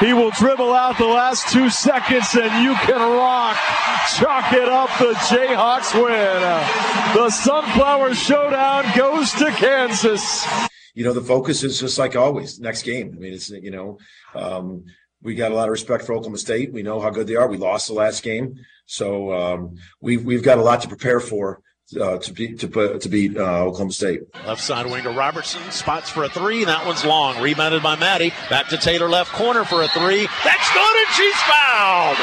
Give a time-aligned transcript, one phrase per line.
[0.00, 3.56] He will dribble out the last two seconds and you can rock.
[4.16, 4.90] Chalk it up.
[4.98, 6.40] The Jayhawks win.
[7.14, 10.46] The Sunflower Showdown goes to Kansas.
[10.94, 13.12] You know, the focus is just like always next game.
[13.16, 13.98] I mean, it's, you know,
[14.34, 14.84] um,
[15.20, 16.72] we got a lot of respect for Oklahoma State.
[16.72, 17.48] We know how good they are.
[17.48, 18.54] We lost the last game.
[18.86, 21.60] So um, we've we've got a lot to prepare for
[21.96, 24.22] uh, to beat to, to beat uh, Oklahoma State.
[24.46, 26.64] Left side winger Robertson spots for a three.
[26.64, 27.40] That one's long.
[27.40, 28.32] Rebounded by Madi.
[28.50, 30.28] Back to Taylor left corner for a three.
[30.44, 32.18] That's good, and she's fouled.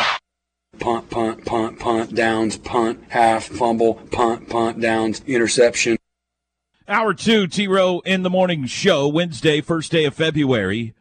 [0.80, 5.97] Punt, punt, punt, punt, downs, punt, half, fumble, punt, punt, downs, interception.
[6.88, 10.94] Hour two, T Row in the morning show, Wednesday, first day of February.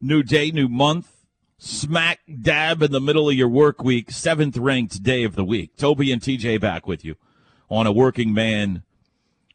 [0.00, 1.14] New day, new month
[1.60, 5.76] smack dab in the middle of your work week, seventh ranked day of the week.
[5.76, 7.16] Toby and TJ back with you
[7.68, 8.82] on a working man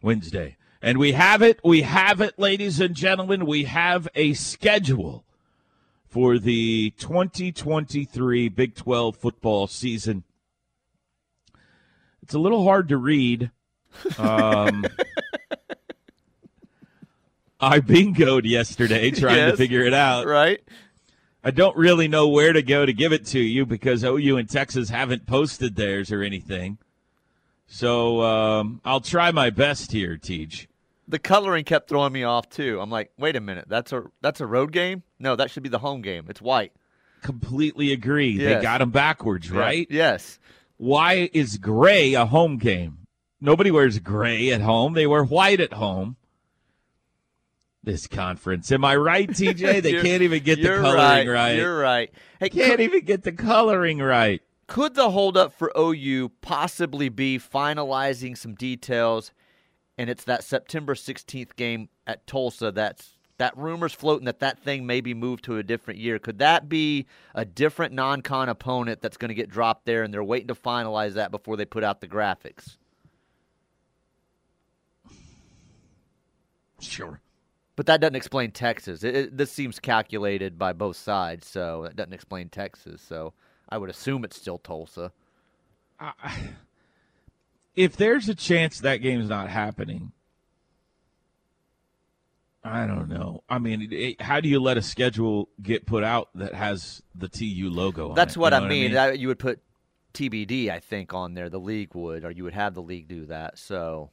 [0.02, 0.58] Wednesday.
[0.81, 3.45] And we have it, we have it, ladies and gentlemen.
[3.45, 5.23] We have a schedule
[6.06, 10.23] for the 2023 Big 12 football season.
[12.22, 13.52] It's a little hard to read.
[14.17, 14.86] Um,
[17.59, 20.28] I bingoed yesterday trying yes, to figure it out.
[20.28, 20.61] Right.
[21.45, 24.50] I don't really know where to go to give it to you because OU and
[24.50, 26.78] Texas haven't posted theirs or anything.
[27.73, 30.67] So um, I'll try my best here, Teach.
[31.07, 32.79] The coloring kept throwing me off too.
[32.79, 35.01] I'm like, wait a minute, that's a that's a road game?
[35.17, 36.28] No, that should be the home game.
[36.29, 36.72] It's white.
[37.23, 38.29] Completely agree.
[38.29, 38.57] Yes.
[38.57, 39.88] They got them backwards, right?
[39.89, 40.38] Yes.
[40.78, 43.07] Why is gray a home game?
[43.41, 44.94] Nobody wears gray at home.
[44.94, 46.16] They wear white at home
[47.83, 48.72] this conference.
[48.72, 49.81] Am I right, TJ?
[49.81, 51.28] They can't even get the coloring right.
[51.28, 51.56] right.
[51.57, 52.12] You're right.
[52.39, 54.44] Hey, can't could, even get the coloring right.
[54.68, 59.31] Could the holdup for OU possibly be finalizing some details?
[59.97, 62.72] And it's that September 16th game at Tulsa.
[62.72, 66.19] That's that rumors floating that that thing may be moved to a different year.
[66.19, 70.24] Could that be a different non-con opponent that's going to get dropped there, and they're
[70.24, 72.78] waiting to finalize that before they put out the graphics?
[76.80, 77.19] Sure.
[77.75, 79.03] But that doesn't explain Texas.
[79.03, 83.01] It, it, this seems calculated by both sides, so that doesn't explain Texas.
[83.01, 83.34] So
[83.73, 85.11] I would assume it's still Tulsa.
[86.00, 86.11] Uh,
[87.75, 90.11] if there's a chance that game's not happening,
[92.63, 93.41] I don't know.
[93.50, 97.28] I mean, it, how do you let a schedule get put out that has the
[97.28, 98.94] TU logo That's it, what, you know I mean.
[98.94, 99.19] What I mean?
[99.22, 99.59] You would put
[100.13, 101.50] TBD, I think, on there.
[101.50, 103.57] The league would, or you would have the league do that.
[103.57, 104.12] So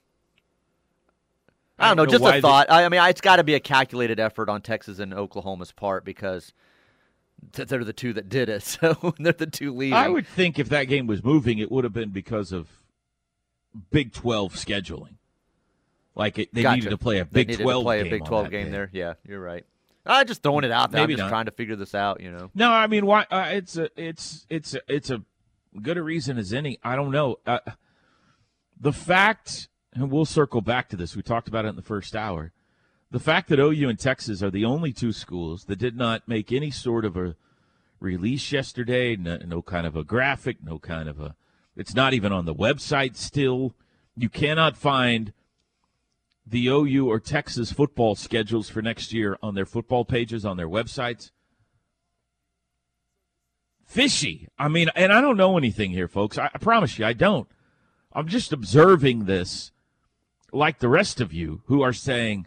[1.79, 2.69] I don't know, just a thought.
[2.69, 2.75] They...
[2.77, 6.55] I mean, it's got to be a calculated effort on Texas and Oklahoma's part because
[7.53, 8.63] they're the two that did it.
[8.81, 9.95] So they're the two leading.
[9.95, 12.69] I would think if that game was moving, it would have been because of
[13.91, 15.15] Big Twelve scheduling.
[16.15, 16.77] Like it, they gotcha.
[16.77, 17.85] needed to play a Big Twelve.
[17.85, 18.91] play a Big Twelve game there.
[18.93, 19.65] Yeah, you're right.
[20.07, 21.03] I just throwing it out there.
[21.03, 21.31] Maybe I'm just not.
[21.31, 22.21] trying to figure this out.
[22.21, 22.51] You know.
[22.55, 23.27] No, I mean, why?
[23.31, 25.23] Uh, it's a, it's, it's, a, it's a
[25.81, 26.79] good a reason as any.
[26.83, 27.37] I don't know.
[27.47, 27.59] Uh,
[28.81, 31.17] the fact and we'll circle back to this.
[31.17, 32.53] We talked about it in the first hour.
[33.11, 36.53] The fact that OU and Texas are the only two schools that did not make
[36.53, 37.35] any sort of a
[37.99, 41.35] release yesterday, no, no kind of a graphic, no kind of a.
[41.77, 43.75] It's not even on the website still.
[44.17, 45.33] You cannot find
[46.47, 50.69] the OU or Texas football schedules for next year on their football pages on their
[50.69, 51.31] websites.
[53.87, 54.49] Fishy.
[54.57, 56.39] I mean, and I don't know anything here, folks.
[56.39, 57.49] I, I promise you, I don't.
[58.13, 59.73] I'm just observing this
[60.53, 62.47] like the rest of you who are saying,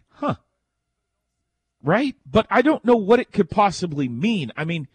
[1.84, 2.16] right?
[2.26, 4.52] But I don't know what it could possibly mean.
[4.56, 4.88] I mean,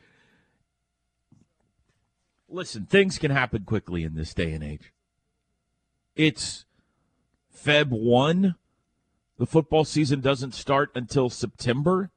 [2.49, 4.93] listen, things can happen quickly in this day and age.
[6.17, 6.64] It's
[7.55, 8.56] Feb 1.
[9.38, 12.11] The football season doesn't start until September.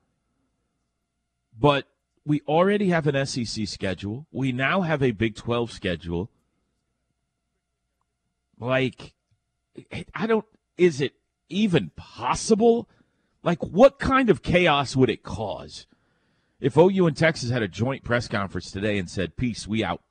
[1.59, 1.88] But
[2.25, 4.25] we already have an SEC schedule.
[4.31, 6.31] We now have a Big 12 schedule.
[8.59, 9.13] Like,
[10.15, 10.45] I don't.
[10.77, 11.13] Is it
[11.50, 12.88] even possible?
[13.43, 15.88] Like, what kind of chaos would it cause
[16.59, 20.01] if OU and Texas had a joint press conference today and said, "Peace, we out"?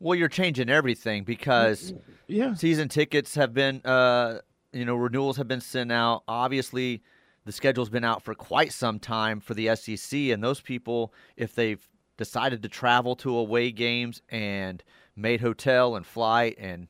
[0.00, 1.94] Well, you're changing everything because
[2.26, 2.54] yeah.
[2.54, 4.40] season tickets have been, uh,
[4.72, 6.22] you know, renewals have been sent out.
[6.28, 7.02] Obviously,
[7.44, 11.54] the schedule's been out for quite some time for the SEC, and those people, if
[11.54, 14.82] they've decided to travel to away games and
[15.16, 16.88] made hotel and flight and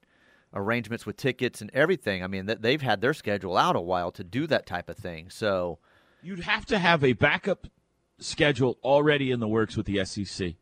[0.55, 4.25] arrangements with tickets and everything, I mean, they've had their schedule out a while to
[4.25, 5.31] do that type of thing.
[5.31, 5.79] So
[6.23, 7.67] you'd have to have a backup
[8.19, 10.55] schedule already in the works with the SEC,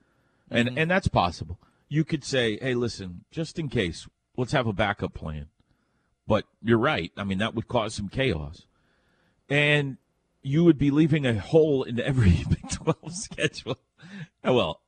[0.50, 0.78] and Mm-hmm.
[0.78, 5.14] and that's possible you could say, hey, listen, just in case, let's have a backup
[5.14, 5.46] plan.
[6.26, 7.12] But you're right.
[7.16, 8.66] I mean, that would cause some chaos.
[9.48, 9.98] And
[10.42, 13.78] you would be leaving a hole in every Big 12 schedule.
[14.42, 14.80] Well,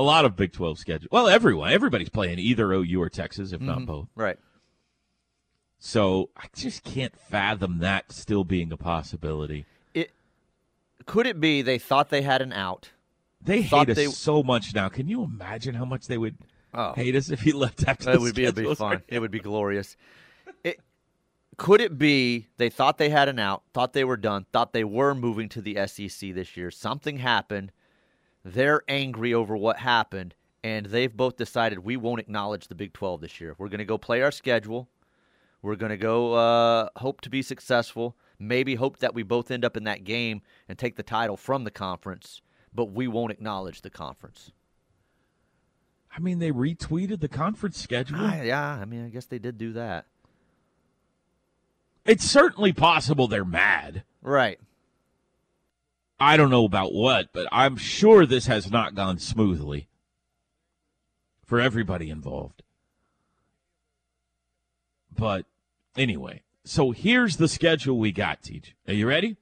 [0.00, 1.08] a lot of Big 12 schedule.
[1.12, 1.72] Well, everyone.
[1.72, 3.84] Everybody's playing either OU or Texas, if not mm-hmm.
[3.84, 4.08] both.
[4.14, 4.38] right.
[5.78, 9.64] So I just can't fathom that still being a possibility.
[9.94, 10.12] It
[11.06, 12.90] could it be they thought they had an out.
[13.42, 14.88] They hate us they- so much now.
[14.88, 16.36] Can you imagine how much they would
[16.72, 16.92] Oh.
[16.92, 19.02] hate us if he left after It would be be fun.
[19.08, 19.96] It would be glorious.
[20.62, 20.80] It,
[21.56, 24.84] could it be they thought they had an out, thought they were done, thought they
[24.84, 26.70] were moving to the SEC this year?
[26.70, 27.72] Something happened.
[28.44, 30.34] They're angry over what happened,
[30.64, 33.54] and they've both decided we won't acknowledge the Big 12 this year.
[33.58, 34.88] We're going to go play our schedule.
[35.62, 38.16] We're going to go uh, hope to be successful.
[38.38, 41.64] Maybe hope that we both end up in that game and take the title from
[41.64, 42.40] the conference,
[42.74, 44.52] but we won't acknowledge the conference.
[46.16, 48.18] I mean, they retweeted the conference schedule.
[48.20, 50.06] Ah, yeah, I mean, I guess they did do that.
[52.04, 54.04] It's certainly possible they're mad.
[54.22, 54.58] Right.
[56.20, 59.88] I don't know about what, but I'm sure this has not gone smoothly
[61.46, 62.62] for everybody involved.
[65.16, 65.46] But
[65.96, 68.76] anyway, so here's the schedule we got, Teach.
[68.86, 69.36] Are you ready?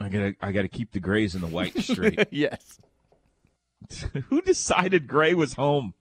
[0.00, 2.28] I gotta I gotta keep the grays and the whites straight.
[2.30, 2.80] yes.
[4.28, 5.94] Who decided Gray was home?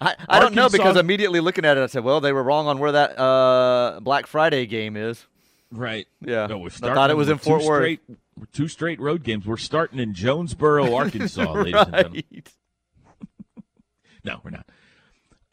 [0.00, 2.68] I, I don't know because immediately looking at it, I said, well, they were wrong
[2.68, 5.26] on where that uh, Black Friday game is.
[5.70, 6.06] Right.
[6.20, 6.46] Yeah.
[6.46, 7.78] No, I thought it was in Fort two Worth.
[7.80, 8.00] Straight,
[8.52, 9.46] two straight road games.
[9.46, 12.24] We're starting in Jonesboro, Arkansas, ladies and gentlemen.
[12.32, 12.52] right.
[14.24, 14.66] No, we're not.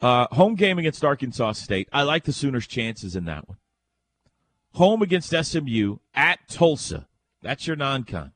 [0.00, 1.88] Uh, home game against Arkansas State.
[1.92, 3.56] I like the Sooners' chances in that one.
[4.74, 7.06] Home against SMU at Tulsa.
[7.42, 8.32] That's your non-con.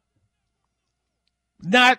[1.62, 1.98] Not,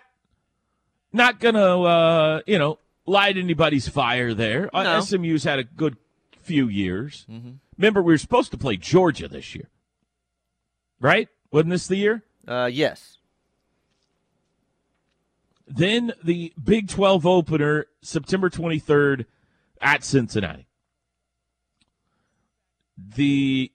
[1.12, 4.68] not gonna, uh, you know, light anybody's fire there.
[4.74, 5.00] Uh, No.
[5.00, 5.96] SMU's had a good
[6.40, 7.26] few years.
[7.76, 9.68] Remember, we were supposed to play Georgia this year,
[11.02, 11.28] right?
[11.50, 12.22] Wasn't this the year?
[12.48, 13.18] Uh, yes.
[15.66, 19.26] Then the Big 12 opener, September 23rd
[19.80, 20.66] at Cincinnati.
[22.96, 23.72] The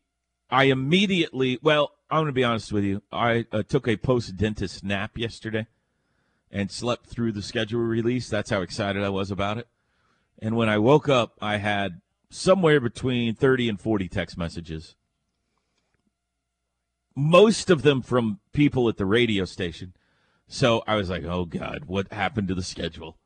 [0.49, 3.03] I immediately, well, I'm going to be honest with you.
[3.11, 5.67] I uh, took a post dentist nap yesterday
[6.49, 8.29] and slept through the schedule release.
[8.29, 9.67] That's how excited I was about it.
[10.39, 14.95] And when I woke up, I had somewhere between 30 and 40 text messages.
[17.19, 19.95] Most of them from people at the radio station.
[20.47, 23.17] So I was like, "Oh God, what happened to the schedule?"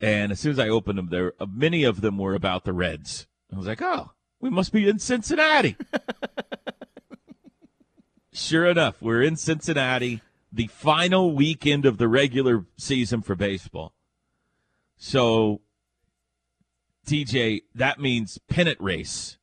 [0.00, 2.72] And as soon as I opened them, there uh, many of them were about the
[2.72, 3.28] Reds.
[3.52, 5.76] I was like, "Oh, we must be in Cincinnati."
[8.32, 10.20] sure enough, we're in Cincinnati,
[10.52, 13.94] the final weekend of the regular season for baseball.
[14.96, 15.60] So,
[17.06, 19.38] TJ, that means pennant race.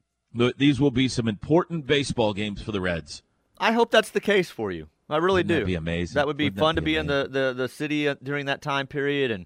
[0.58, 3.24] These will be some important baseball games for the Reds.
[3.62, 4.88] I hope that's the case for you.
[5.10, 5.54] I really Wouldn't do.
[5.56, 6.16] that would be amazing?
[6.16, 8.46] That would be Wouldn't fun to be be in the, the, the city uh, during
[8.48, 9.46] that time period, and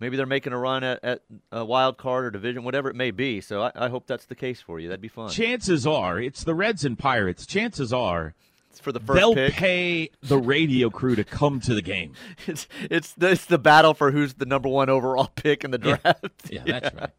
[0.00, 3.10] maybe they're making a run at, at a wild card or division, whatever it may
[3.10, 3.40] be.
[3.40, 4.88] So I, I hope that's the case for you.
[4.88, 5.30] That'd be fun.
[5.30, 7.46] Chances are, it's the Reds and Pirates.
[7.46, 8.34] Chances are,
[8.82, 9.52] for the 1st they'll pick.
[9.54, 12.12] pay the radio crew to come to the game.
[12.46, 15.80] It's it's the, it's the battle for who's the number one overall pick in the
[15.82, 15.96] Yeah.
[15.96, 16.26] draft.
[16.50, 17.10] Yeah, that's right.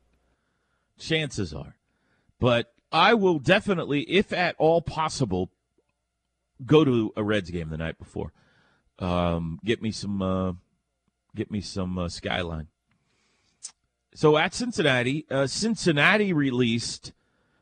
[0.98, 1.76] Chances are.
[2.40, 5.50] But I will definitely, if at all possible,
[6.66, 8.34] go to a Reds game the night before.
[9.00, 10.54] Um, get me some, uh,
[11.36, 12.68] get me some uh, skyline.
[14.14, 17.14] So at Cincinnati, uh, Cincinnati released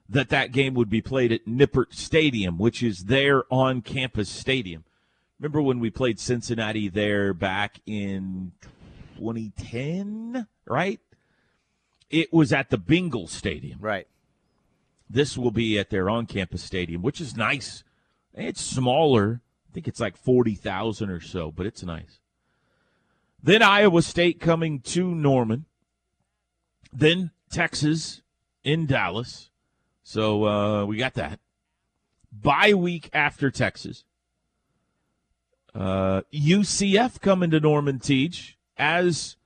[0.10, 4.86] that that game would be played at Nippert Stadium, which is their on-campus stadium.
[5.40, 8.54] Remember when we played Cincinnati there back in
[9.18, 11.00] 2010, right?
[12.10, 13.80] It was at the Bengal Stadium.
[13.82, 14.08] Right.
[15.10, 17.84] This will be at their on-campus stadium, which is nice.
[18.38, 19.42] It's smaller.
[19.70, 22.20] I think it's like 40,000 or so, but it's nice.
[23.42, 25.66] Then Iowa State coming to Norman.
[26.94, 28.22] Then Texas
[28.64, 29.50] in Dallas.
[30.04, 31.40] So uh, we got that.
[32.32, 34.04] Bye week after Texas.
[35.74, 39.37] Uh, UCF coming to Norman Teach as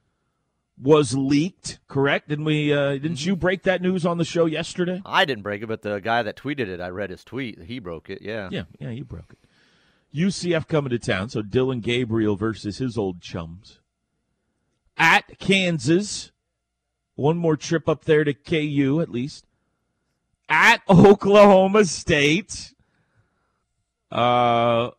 [0.81, 2.29] was leaked, correct?
[2.29, 2.73] Didn't we?
[2.73, 5.01] Uh, didn't you break that news on the show yesterday?
[5.05, 7.61] I didn't break it, but the guy that tweeted it, I read his tweet.
[7.63, 8.21] He broke it.
[8.21, 8.49] Yeah.
[8.51, 9.39] Yeah, yeah, you broke it.
[10.17, 13.79] UCF coming to town, so Dillon Gabriel versus his old chums.
[14.97, 16.31] At Kansas,
[17.15, 19.45] one more trip up there to KU at least.
[20.49, 22.73] At Oklahoma State.
[24.11, 24.89] Uh,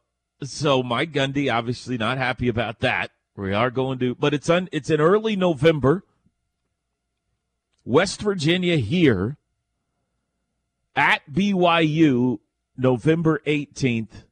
[0.43, 3.11] so Mike Gundy obviously not happy about that.
[3.37, 4.69] We are going to, but it's on.
[4.73, 6.05] it's in early November.
[7.85, 9.37] West Virginia here
[10.95, 12.39] at BYU
[12.77, 14.25] November 18th.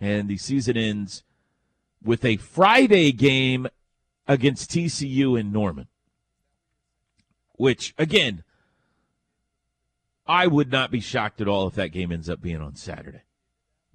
[0.00, 1.22] And the season ends
[2.02, 3.68] with a Friday game
[4.26, 5.86] against TCU in Norman.
[7.52, 8.42] Which, again,
[10.26, 13.22] I would not be shocked at all if that game ends up being on Saturday.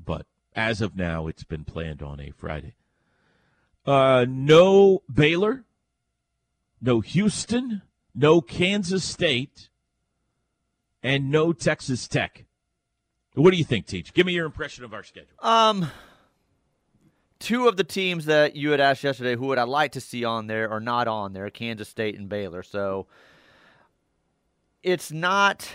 [0.03, 0.25] But
[0.55, 2.73] as of now, it's been planned on a Friday.
[3.89, 5.63] Uh, no Baylor,
[6.79, 7.81] no Houston,
[8.13, 9.69] no Kansas State,
[11.01, 12.45] and no Texas Tech.
[13.33, 14.13] What do you think, Teach?
[14.13, 15.33] Give me your impression of our schedule.
[15.39, 15.89] Um,
[17.39, 20.23] two of the teams that you had asked yesterday, who would I like to see
[20.23, 22.61] on there, are not on there: Kansas State and Baylor.
[22.61, 23.07] So
[24.83, 25.67] it's not.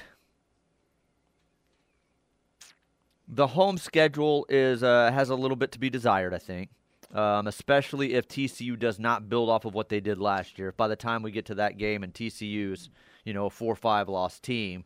[3.26, 6.70] The home schedule is uh, has a little bit to be desired, I think,
[7.14, 10.72] um, especially if TCU does not build off of what they did last year.
[10.72, 12.90] By the time we get to that game and TCU's,
[13.24, 14.84] you know, a four-five loss team,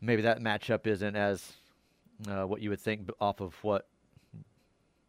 [0.00, 1.52] maybe that matchup isn't as
[2.28, 3.86] uh, what you would think off of what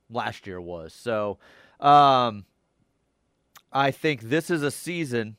[0.10, 0.94] last year was.
[0.94, 1.38] So
[1.80, 2.46] um,
[3.72, 5.38] I think this is a season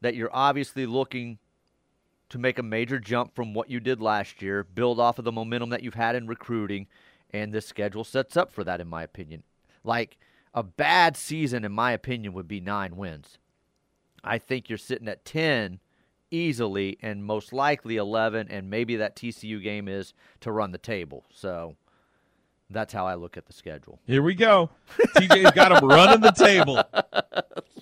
[0.00, 1.38] that you're obviously looking
[2.30, 5.32] to make a major jump from what you did last year, build off of the
[5.32, 6.86] momentum that you've had in recruiting,
[7.30, 9.42] and this schedule sets up for that, in my opinion.
[9.84, 10.18] Like
[10.52, 13.38] a bad season, in my opinion, would be nine wins.
[14.22, 15.80] I think you're sitting at 10
[16.30, 21.24] easily and most likely 11 and maybe that TCU game is to run the table.
[21.32, 21.76] So
[22.70, 24.00] that's how I look at the schedule.
[24.06, 24.70] Here we go.
[24.98, 26.82] TJ's got him running the table.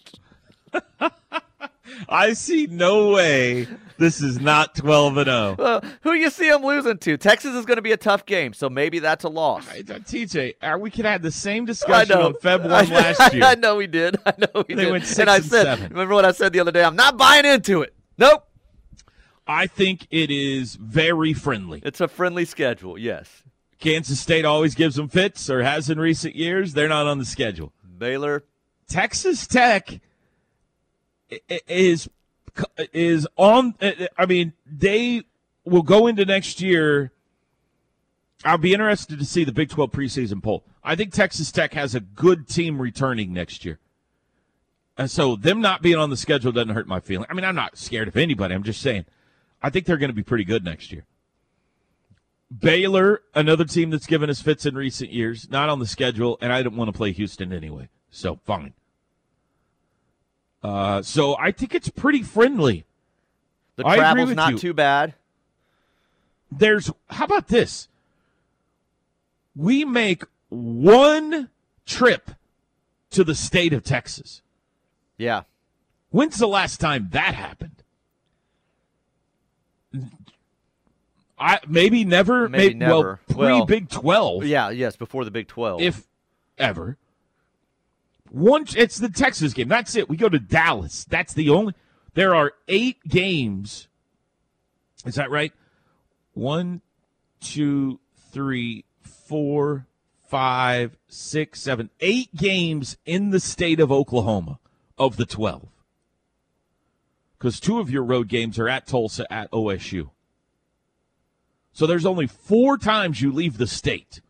[2.09, 3.68] I see no way
[4.02, 5.56] this is not 12 and 0.
[5.59, 7.16] Well, who you see them losing to?
[7.16, 9.66] Texas is going to be a tough game, so maybe that's a loss.
[9.68, 13.44] Hey, TJ, uh, we could have the same discussion on Feb 1 last year.
[13.44, 14.16] I know we did.
[14.26, 14.92] I know we They did.
[14.92, 15.90] went six and I and said, seven.
[15.90, 16.85] remember what I said the other day?
[16.85, 17.94] I'm not buying into it.
[18.18, 18.47] Nope.
[19.47, 21.80] I think it is very friendly.
[21.85, 23.42] It's a friendly schedule, yes.
[23.80, 26.73] Kansas State always gives them fits or has in recent years.
[26.75, 27.73] They're not on the schedule.
[27.99, 28.44] Baylor,
[28.88, 30.00] Texas Tech
[31.32, 32.09] i- i- is
[32.92, 33.75] is on.
[33.80, 35.23] Uh, I mean, they
[35.64, 37.12] will go into next year.
[38.44, 40.64] I'll be interested to see the Big 12 preseason poll.
[40.82, 43.78] I think Texas Tech has a good team returning next year.
[44.99, 47.26] And so them not being on the schedule doesn't hurt my feeling.
[47.30, 48.54] I mean, I'm not scared of anybody.
[48.54, 49.06] I'm just saying
[49.62, 51.06] I think they're going to be pretty good next year.
[52.56, 56.52] Baylor, another team that's given us fits in recent years, not on the schedule, and
[56.52, 57.88] I didn't want to play Houston anyway.
[58.11, 58.75] So fine.
[60.62, 62.85] Uh, so I think it's pretty friendly.
[63.76, 64.59] the I travel's not you.
[64.59, 65.14] too bad.
[66.50, 67.88] There's how about this?
[69.57, 71.50] We make one
[71.87, 72.31] trip
[73.11, 74.42] to the state of Texas.
[75.16, 75.42] Yeah.
[76.11, 77.83] When's the last time that happened?
[81.38, 82.49] I maybe never.
[82.49, 83.21] Maybe may- Well, never.
[83.28, 85.81] pre Well, Big Twelve, Yeah, yes, before the Big 12.
[85.81, 86.07] if
[86.57, 86.97] ever.
[88.33, 89.69] One, it's the Texas game.
[89.69, 90.09] That's it.
[90.09, 91.05] We go to Dallas.
[91.05, 91.75] That's the only.
[92.15, 93.89] There are eight games.
[95.05, 95.53] Is that right?
[96.33, 96.81] One,
[97.41, 98.01] two,
[98.33, 99.87] three, four,
[100.31, 104.61] five, six, seven, eight games in the state of Oklahoma
[104.97, 105.69] of the 12.
[107.37, 110.09] Because two of your road games are at Tulsa, at OSU.
[111.75, 114.23] So there's only four times you leave the state.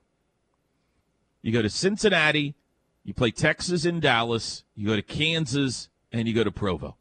[1.40, 2.56] You go to Cincinnati,
[3.04, 6.96] you play Texas in Dallas, you go to Kansas, and you go to Provo.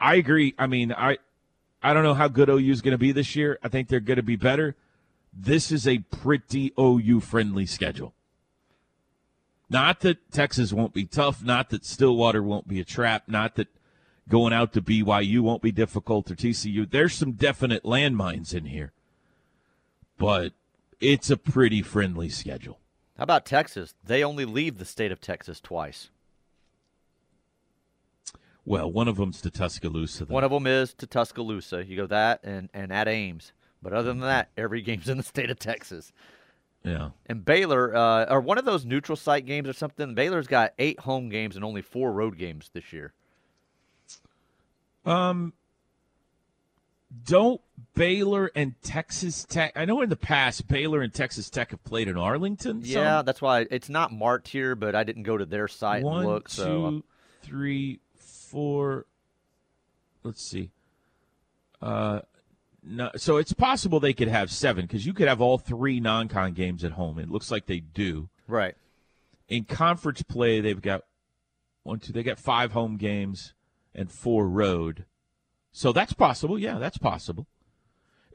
[0.00, 0.54] I agree.
[0.58, 1.18] I mean, I
[1.82, 3.58] I don't know how good OU is going to be this year.
[3.62, 4.74] I think they're going to be better.
[5.32, 8.14] This is a pretty OU friendly schedule.
[9.70, 13.68] Not that Texas won't be tough, not that Stillwater won't be a trap, not that
[14.28, 16.90] going out to BYU won't be difficult or TCU.
[16.90, 18.92] There's some definite landmines in here.
[20.16, 20.52] But
[21.00, 22.78] it's a pretty friendly schedule.
[23.18, 23.94] How about Texas?
[24.04, 26.10] They only leave the state of Texas twice.
[28.64, 30.26] Well, one of them's to Tuscaloosa.
[30.26, 30.34] Though.
[30.34, 31.84] One of them is to Tuscaloosa.
[31.84, 33.52] You go that and and at Ames.
[33.82, 36.12] But other than that, every game's in the state of Texas.
[36.84, 37.10] yeah.
[37.26, 40.14] And Baylor, uh, or one of those neutral site games or something.
[40.14, 43.12] Baylor's got eight home games and only four road games this year.
[45.04, 45.54] Um,
[47.24, 47.60] don't
[47.94, 49.72] Baylor and Texas Tech?
[49.76, 52.82] I know in the past Baylor and Texas Tech have played in Arlington.
[52.84, 56.18] Yeah, that's why it's not marked here, but I didn't go to their site One,
[56.18, 56.48] and look.
[56.48, 57.04] So two,
[57.42, 59.06] three, four.
[60.22, 60.70] Let's see.
[61.80, 62.20] Uh,
[62.82, 66.52] no, so it's possible they could have seven because you could have all three non-con
[66.52, 67.18] games at home.
[67.18, 68.28] It looks like they do.
[68.46, 68.74] right.
[69.48, 71.04] In conference play, they've got
[71.82, 72.12] one, two.
[72.12, 73.54] They got five home games
[73.94, 75.06] and four road.
[75.78, 76.58] So that's possible.
[76.58, 77.46] Yeah, that's possible.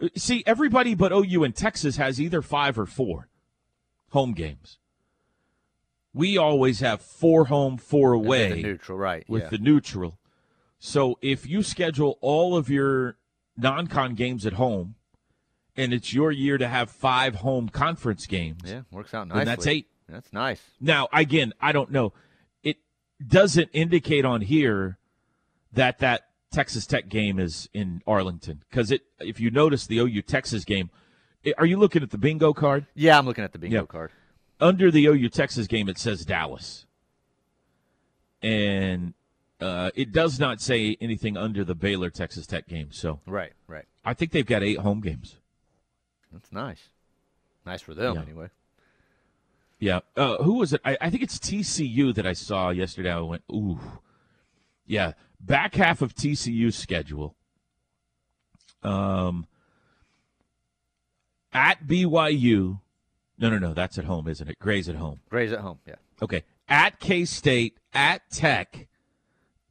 [0.02, 3.28] Uh, See, everybody but OU and Texas has either five or four
[4.12, 4.78] home games.
[6.14, 9.26] We always have four home, four away the neutral, right?
[9.28, 9.50] with yeah.
[9.50, 10.20] the neutral.
[10.80, 13.18] So if you schedule all of your
[13.58, 14.96] non-con games at home,
[15.76, 19.44] and it's your year to have five home conference games, yeah, works out nicely.
[19.44, 19.88] that's eight.
[20.08, 20.62] That's nice.
[20.80, 22.14] Now, again, I don't know.
[22.64, 22.78] It
[23.26, 24.98] doesn't indicate on here
[25.74, 29.02] that that Texas Tech game is in Arlington because it.
[29.20, 30.90] If you notice the OU Texas game,
[31.46, 32.86] i- are you looking at the bingo card?
[32.96, 33.86] Yeah, I'm looking at the bingo Yeah.
[33.86, 34.12] card.
[34.62, 36.86] Under the OU Texas game, it says Dallas,
[38.42, 39.14] and
[39.60, 42.92] uh, it does not say anything under the Baylor Texas Tech game.
[42.92, 43.86] So Right, right.
[44.06, 45.38] I think they've got eight home games.
[46.32, 46.90] That's nice.
[47.66, 48.22] Nice for them, Yeah.
[48.22, 48.48] anyway.
[49.80, 50.00] Yeah.
[50.16, 50.82] Uh, who was it?
[50.86, 53.12] I, I think it's TCU that I saw yesterday.
[53.12, 53.80] I went, ooh.
[54.86, 55.14] Yeah.
[55.46, 57.36] Back half of TCU's schedule.
[58.82, 59.46] Um,
[61.52, 62.80] at BYU.
[63.38, 63.74] No, no, no.
[63.74, 64.58] That's at home, isn't it?
[64.60, 65.20] Gray's at home.
[65.30, 65.80] Gray's at home.
[65.86, 65.96] Yeah.
[66.22, 66.44] Okay.
[66.70, 68.88] At K State, at Tech,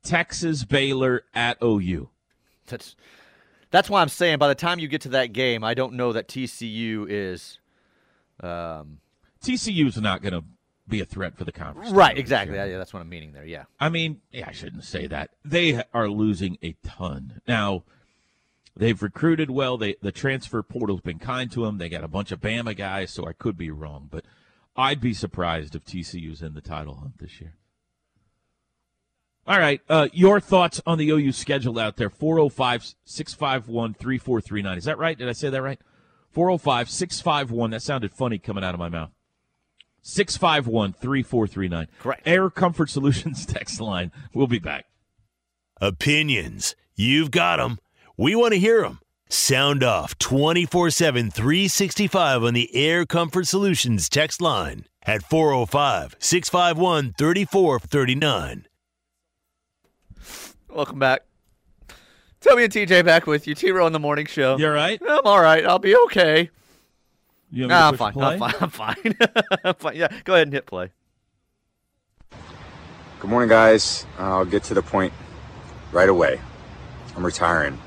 [0.02, 2.10] Texas, Baylor, at OU.
[2.66, 2.94] That's
[3.70, 6.12] that's why I'm saying by the time you get to that game, I don't know
[6.12, 7.58] that TCU is.
[8.40, 8.98] Um,
[9.42, 10.44] TCU's not going to
[10.92, 11.90] be a threat for the conference.
[11.90, 12.56] right, exactly.
[12.56, 13.44] Yeah, that's what I'm meaning there.
[13.44, 13.64] Yeah.
[13.80, 15.30] I mean, yeah, I shouldn't say that.
[15.44, 17.40] They are losing a ton.
[17.48, 17.82] Now,
[18.76, 19.76] they've recruited well.
[19.76, 21.78] They the transfer portal's been kind to them.
[21.78, 24.24] They got a bunch of Bama guys, so I could be wrong, but
[24.76, 27.56] I'd be surprised if TCU's in the title hunt this year.
[29.44, 32.08] All right, uh, your thoughts on the OU schedule out there?
[32.08, 34.78] 405 651 3439.
[34.78, 35.18] Is that right?
[35.18, 35.80] Did I say that right?
[36.30, 37.70] 405 651.
[37.70, 39.10] That sounded funny coming out of my mouth.
[40.02, 41.88] 651 3439.
[42.00, 42.22] Correct.
[42.26, 44.12] Air Comfort Solutions text line.
[44.34, 44.86] We'll be back.
[45.80, 46.74] Opinions.
[46.94, 47.78] You've got them.
[48.16, 49.00] We want to hear them.
[49.28, 57.14] Sound off 24 7 365 on the Air Comfort Solutions text line at 405 651
[57.14, 58.66] 3439.
[60.68, 61.22] Welcome back.
[62.40, 63.54] Toby and TJ back with you.
[63.54, 64.56] T Row in the morning show.
[64.58, 65.00] You all right?
[65.08, 65.64] I'm all right.
[65.64, 66.50] I'll be okay.
[67.52, 68.12] You want me to Nah, I'm fine.
[68.12, 68.24] play?
[68.24, 68.54] I'm fine.
[68.60, 69.14] I'm fine.
[69.64, 69.96] I'm fine.
[69.96, 70.90] Yeah, go ahead and hit play.
[73.20, 74.06] Good morning, guys.
[74.18, 75.12] I'll get to the point
[75.92, 76.40] right away.
[77.14, 77.78] I'm retiring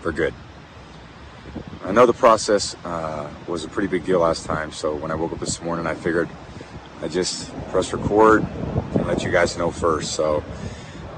[0.00, 0.32] for good.
[1.84, 5.14] I know the process uh, was a pretty big deal last time, so when I
[5.16, 6.28] woke up this morning, I figured
[7.02, 8.46] I'd just press record
[8.94, 10.12] and let you guys know first.
[10.12, 10.42] So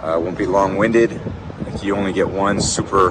[0.03, 1.21] uh, I won't be long winded.
[1.65, 3.11] Like you only get one super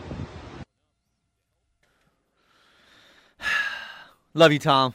[4.33, 4.93] Love you, Tom.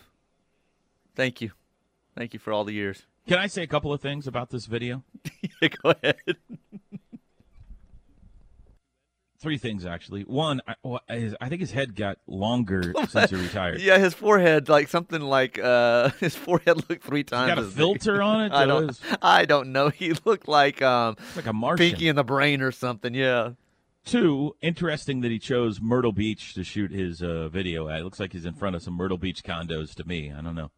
[1.14, 1.52] Thank you.
[2.16, 3.02] Thank you for all the years.
[3.28, 5.02] Can I say a couple of things about this video?
[5.82, 6.16] go ahead.
[9.38, 10.22] Three things, actually.
[10.22, 13.80] One, I, well, his- I think his head got longer since he retired.
[13.80, 17.50] Yeah, his forehead, like something like uh, his forehead looked three times.
[17.50, 17.76] He got a big.
[17.76, 18.52] filter on it?
[18.52, 18.98] I don't.
[19.20, 19.90] I don't know.
[19.90, 21.90] He looked like um, like a Martian.
[21.90, 23.12] Pinky in the Brain or something.
[23.12, 23.50] Yeah.
[24.06, 28.00] Two, interesting that he chose Myrtle Beach to shoot his uh, video at.
[28.00, 30.32] It looks like he's in front of some Myrtle Beach condos to me.
[30.32, 30.70] I don't know.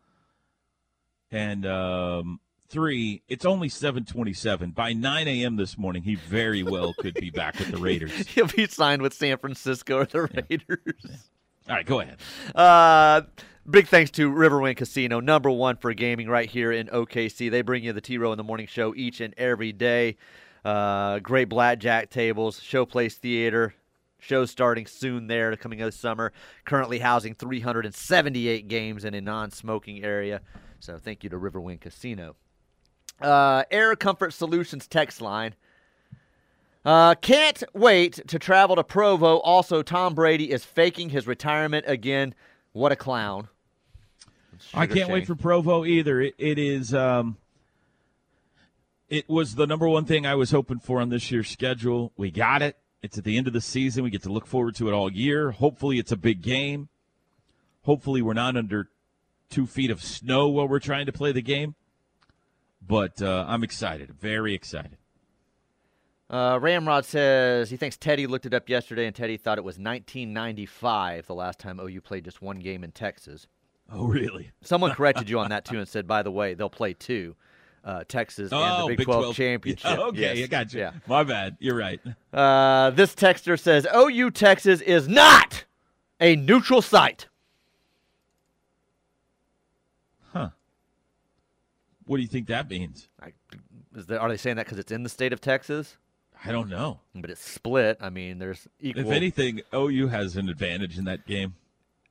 [1.30, 4.70] And um, three, it's only 727.
[4.70, 5.56] By 9 a.m.
[5.56, 8.26] this morning, he very well could be back with the Raiders.
[8.28, 11.28] He'll be signed with San Francisco or the Raiders.
[11.68, 12.16] All right, go ahead.
[12.54, 13.22] Uh,
[13.68, 17.50] big thanks to Riverwind Casino, number one for gaming right here in OKC.
[17.50, 20.16] They bring you the T Row in the Morning Show each and every day.
[20.64, 23.74] Uh, great blackjack tables, Showplace Theater.
[24.20, 26.32] Shows starting soon there, coming this summer.
[26.64, 30.40] Currently housing 378 games in a non-smoking area.
[30.80, 32.34] So thank you to Riverwind Casino.
[33.20, 35.54] Uh, Air Comfort Solutions text line.
[36.84, 39.38] Uh, can't wait to travel to Provo.
[39.38, 42.34] Also, Tom Brady is faking his retirement again.
[42.72, 43.48] What a clown.
[44.74, 46.20] I can't wait for Provo either.
[46.20, 46.94] It, it is.
[46.94, 47.36] Um,
[49.08, 52.12] it was the number one thing I was hoping for on this year's schedule.
[52.16, 52.76] We got it.
[53.02, 54.04] It's at the end of the season.
[54.04, 55.52] We get to look forward to it all year.
[55.52, 56.88] Hopefully, it's a big game.
[57.82, 58.90] Hopefully, we're not under
[59.50, 61.74] two feet of snow while we're trying to play the game.
[62.86, 64.12] But uh, I'm excited.
[64.20, 64.98] Very excited.
[66.30, 69.78] Uh, Ramrod says he thinks Teddy looked it up yesterday, and Teddy thought it was
[69.78, 73.46] 1995, the last time OU played just one game in Texas.
[73.90, 74.50] Oh, really?
[74.60, 77.34] Someone corrected you on that too and said, by the way, they'll play two,
[77.88, 79.90] uh, Texas and oh, the Big, 12, championship.
[79.90, 80.44] Yeah, okay, Yes.
[80.44, 80.80] I got you.
[80.80, 80.92] Yeah.
[81.06, 81.56] My bad.
[81.58, 81.98] You're right.
[82.32, 85.64] Uh, this texter says OU Texas is not
[86.20, 87.28] a neutral site.
[90.34, 90.50] Huh.
[92.04, 93.08] What do you think that means?
[93.22, 93.32] I,
[93.96, 95.96] is there, are they saying that because it's in the state of Texas?
[96.44, 97.00] I don't know.
[97.14, 97.96] But it's split.
[98.02, 99.06] I mean, there's equal.
[99.06, 101.54] If anything, OU has an advantage in that game.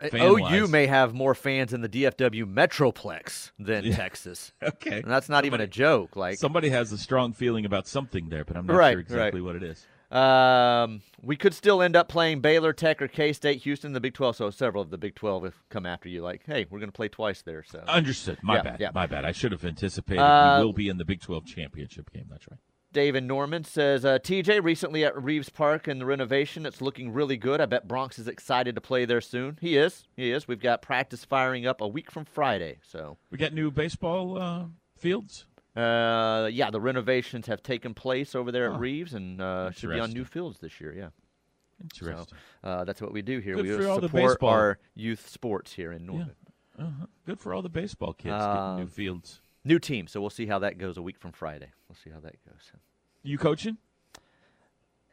[0.01, 0.09] Uh.
[0.13, 3.95] OU may have more fans in the DFW Metroplex than Yeah.
[3.95, 4.51] Texas.
[4.63, 5.01] Okay.
[5.01, 6.15] And that's not even a joke.
[6.15, 9.41] Like, Somebody has a strong feeling about something there, but I'm not Right, sure exactly
[9.41, 9.45] right.
[9.45, 9.85] what it is.
[10.11, 14.13] Um, we could still end up playing Baylor, Tech, or K State, Houston, the Big
[14.13, 14.35] 12.
[14.37, 16.21] So several of the Big 12 have come after you.
[16.21, 17.63] Like, hey, we're going to play twice there.
[17.63, 18.37] So Understood.
[18.41, 18.77] My Yeah, bad.
[18.79, 18.89] yeah.
[18.93, 19.25] My bad.
[19.25, 22.27] I should have anticipated Uh, we will be in the Big 12 championship game.
[22.29, 22.59] That's right.
[22.97, 26.65] David Norman says uh, TJ recently at Reaves Park and the renovation.
[26.65, 27.61] It's looking really good.
[27.61, 29.59] I bet Bronx is excited to play there soon.
[29.61, 30.07] He is.
[30.15, 30.47] He is.
[30.47, 32.79] We've got practice firing up a week from Friday.
[32.81, 34.65] So We got new baseball uh,
[34.97, 35.45] fields.
[35.75, 39.99] uh, yeah, the renovations have taken place over there at Reaves and uh, should be
[39.99, 40.91] on new fields this year.
[40.91, 41.09] Yeah.
[41.79, 42.35] Interesting.
[42.63, 43.53] Uh, that's what we do here.
[43.53, 46.35] Good we for all the support our youth sports here in Norman.
[46.79, 47.05] Uh-huh.
[47.27, 49.39] Good for all the baseball kids getting Um, new fields.
[49.63, 51.73] New team, so we'll see how that goes a week from Friday.
[51.87, 52.71] We'll see how that goes.
[53.27, 53.75] You coaching?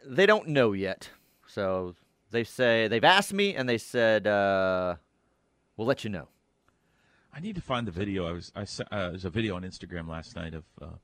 [0.07, 1.11] They don't know yet,
[1.49, 1.97] so
[2.31, 4.95] they say they've asked me, and they said uh,
[5.77, 6.29] we'll let you know.
[7.35, 8.29] I need to find the video.
[8.29, 10.95] I was I uh, there's a video on Instagram last night of uh,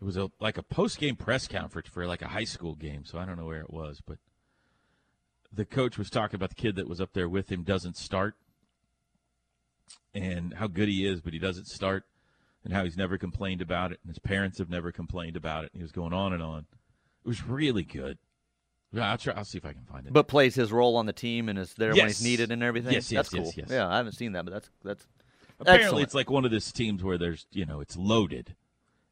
[0.00, 3.04] it was a like a post game press conference for like a high school game.
[3.04, 4.16] So I don't know where it was, but
[5.52, 8.34] the coach was talking about the kid that was up there with him doesn't start
[10.14, 12.04] and how good he is, but he doesn't start,
[12.64, 15.72] and how he's never complained about it, and his parents have never complained about it.
[15.72, 16.66] And he was going on and on.
[17.24, 18.18] It was really good.
[18.92, 19.34] Yeah, I'll try.
[19.34, 20.12] I'll see if I can find it.
[20.12, 22.92] But plays his role on the team and is there when he's needed and everything.
[22.92, 23.44] Yes, yes, that's cool.
[23.46, 23.68] yes, yes.
[23.70, 25.06] Yeah, I haven't seen that, but that's that's
[25.60, 26.04] Apparently, excellent.
[26.04, 28.56] it's like one of those teams where there's, you know, it's loaded,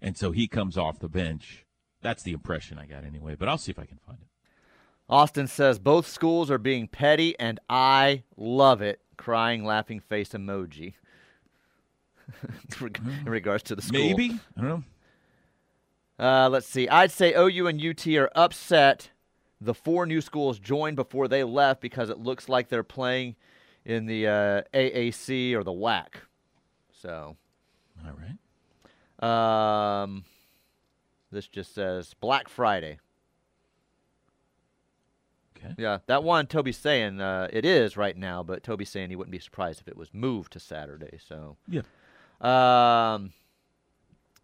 [0.03, 1.65] and so he comes off the bench.
[2.03, 3.37] That's the impression I got anyway.
[3.39, 4.27] But I'll see if I can find it.
[5.09, 9.01] Austin says both schools are being petty, and I love it.
[9.17, 10.95] Crying, laughing face emoji.
[12.81, 14.85] in regards to the school, Maybe I don't know.
[16.25, 16.89] Uh, let's see.
[16.89, 19.11] I'd say OU and UT are upset.
[19.61, 23.37] The four new schools joined before they left because it looks like they're playing
[23.85, 26.07] in the uh, AAC or the WAC.
[26.93, 27.37] So,
[28.07, 28.13] All
[29.23, 30.03] right.
[30.03, 30.25] um,
[31.33, 32.99] this just says Black Friday.
[35.57, 35.75] Okay.
[35.77, 39.33] Yeah, that one Toby's saying uh, it is right now, but Toby's saying he wouldn't
[39.33, 41.19] be surprised if it was moved to Saturday.
[41.27, 41.83] So, Yeah.
[42.41, 43.33] Um,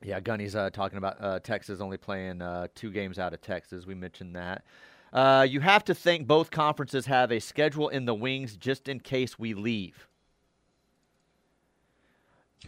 [0.02, 3.86] yeah, Gunny's uh, talking about uh, Texas only playing uh, two games out of Texas.
[3.86, 4.64] We mentioned that.
[5.12, 9.00] Uh, you have to think both conferences have a schedule in the wings just in
[9.00, 10.08] case we leave.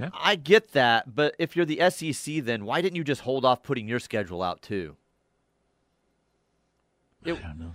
[0.01, 0.11] Okay.
[0.15, 3.63] I get that, but if you're the SEC, then why didn't you just hold off
[3.63, 4.97] putting your schedule out too?
[7.25, 7.73] I don't know.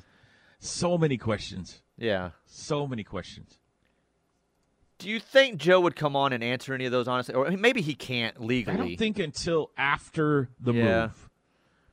[0.59, 1.81] So many questions.
[1.97, 2.31] Yeah.
[2.45, 3.59] So many questions.
[4.99, 7.82] Do you think Joe would come on and answer any of those honestly, or maybe
[7.82, 8.75] he can't legally?
[8.75, 11.01] I don't think until after the Yeah.
[11.08, 11.29] move.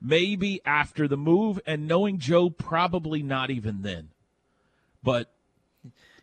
[0.02, 4.10] Maybe after the move, and knowing Joe, probably not even then.
[5.02, 5.34] But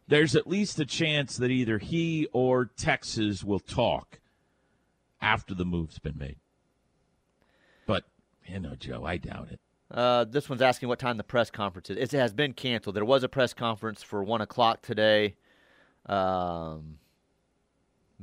[0.08, 4.20] there's at least a chance that either he or Texas will talk
[5.22, 6.38] after the move's been made.
[7.86, 8.06] But,
[8.48, 9.60] you know, Joe, I doubt it.
[9.92, 11.98] Uh, this one's asking what time the press conference is.
[11.98, 12.96] It has been canceled.
[12.96, 15.36] There was a press conference for one o'clock today,
[16.08, 16.98] um,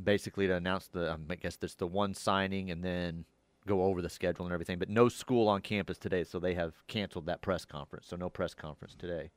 [0.02, 1.12] basically to announce the.
[1.12, 3.24] um, I guess that's the one signing and then
[3.66, 4.78] go over the schedule and everything.
[4.78, 8.06] But no school on campus today, so they have canceled that press conference.
[8.08, 9.30] So no press conference today.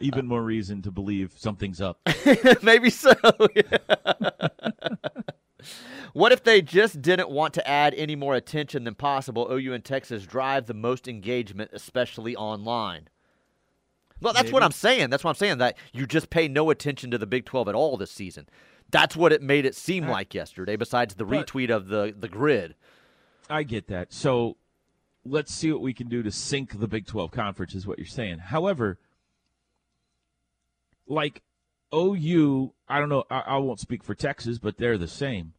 [0.00, 2.00] Even more reason to believe something's up.
[2.62, 3.12] Maybe so.
[6.12, 9.48] What if they just didn't want to add any more attention than possible?
[9.50, 13.08] OU and Texas drive the most engagement, especially online.
[14.24, 15.10] Well, that's what I'm saying.
[15.10, 15.58] That's what I'm saying.
[15.58, 18.48] That you just pay no attention to the Big 12 at all this season.
[18.90, 20.76] That's what it made it seem like yesterday.
[20.76, 22.74] Besides the but- retweet of the the grid.
[23.50, 24.12] I get that.
[24.12, 24.56] So
[25.24, 28.06] let's see what we can do to sink the Big 12 conference, is what you're
[28.06, 28.38] saying.
[28.38, 28.98] However,
[31.06, 31.42] like
[31.94, 35.52] OU, I don't know, I, I won't speak for Texas, but they're the same.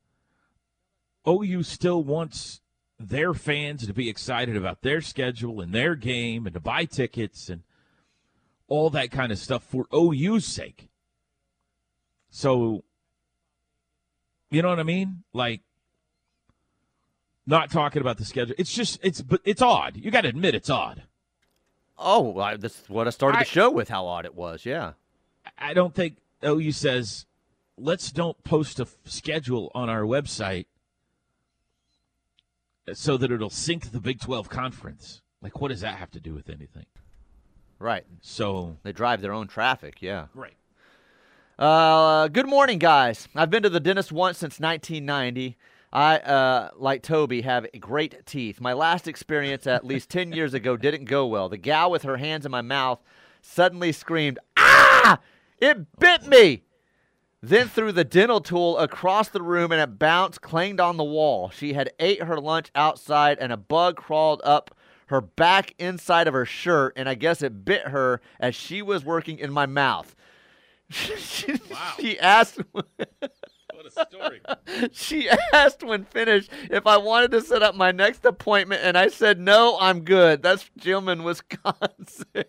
[1.27, 2.61] OU still wants
[2.99, 7.49] their fans to be excited about their schedule and their game and to buy tickets
[7.49, 7.61] and
[8.67, 10.89] all that kind of stuff for OU's sake.
[12.29, 12.83] So,
[14.49, 15.23] you know what I mean?
[15.33, 15.61] Like,
[17.47, 18.55] not talking about the schedule.
[18.57, 19.97] It's just it's but it's odd.
[19.97, 21.03] You got to admit it's odd.
[21.97, 23.89] Oh, I, this is what I started I- the show with.
[23.89, 24.65] How odd it was.
[24.65, 24.93] Yeah.
[25.57, 27.25] I don't think OU says
[27.77, 30.65] let's don't post a f- schedule on our website
[32.93, 35.21] so that it'll sink the Big 12 conference.
[35.41, 36.85] Like what does that have to do with anything?
[37.79, 38.05] Right.
[38.21, 40.01] So, They drive their own traffic.
[40.01, 40.27] Yeah.
[40.33, 40.53] right.
[41.57, 43.29] Uh, good morning, guys.
[43.35, 45.55] I've been to the dentist once since 1990.
[45.93, 48.59] I, uh, like Toby, have great teeth.
[48.59, 51.47] My last experience at least 10 years ago didn't go well.
[51.47, 52.99] The gal with her hands in my mouth
[53.41, 55.19] suddenly screamed, Ah!
[55.59, 56.63] It bit me!
[57.41, 61.49] Then threw the dental tool across the room and it bounced, clanged on the wall.
[61.51, 64.75] She had ate her lunch outside and a bug crawled up
[65.07, 69.05] her back inside of her shirt, and I guess it bit her as she was
[69.05, 70.15] working in my mouth.
[70.89, 71.55] she,
[71.99, 74.41] she asked What a story.
[74.91, 79.09] she asked when finished if I wanted to set up my next appointment, and I
[79.09, 80.41] said no, I'm good.
[80.41, 82.25] That's Gilman, Wisconsin.
[82.33, 82.41] he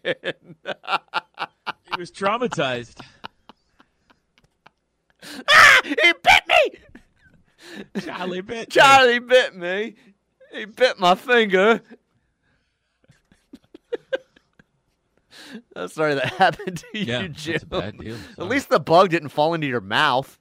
[1.99, 3.01] was traumatized.
[5.51, 5.81] Ah!
[5.83, 6.79] He bit me.
[8.01, 8.59] Charlie bit.
[8.59, 8.67] me.
[8.67, 9.95] Charlie bit me.
[10.53, 11.83] He bit my finger.
[15.77, 17.61] I'm sorry that happened to you, Yeah, Jim.
[17.69, 18.17] bad deal.
[18.39, 20.39] At least the bug didn't fall into your mouth.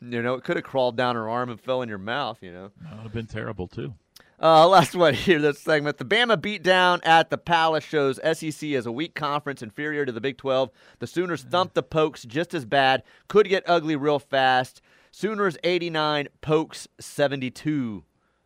[0.00, 2.38] You know, it could have crawled down her arm and fell in your mouth.
[2.42, 2.70] You know.
[2.82, 3.94] That would have been terrible too.
[4.40, 5.96] Uh, last one here, this segment.
[5.96, 10.20] The Bama beatdown at the Palace shows SEC as a weak conference inferior to the
[10.20, 10.70] Big 12.
[10.98, 13.02] The Sooners thumped the Pokes just as bad.
[13.28, 14.82] Could get ugly real fast.
[15.10, 18.04] Sooners 89, Pokes 72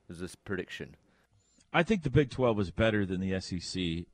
[0.08, 0.94] is this prediction.
[1.72, 4.06] I think the Big 12 was better than the SEC.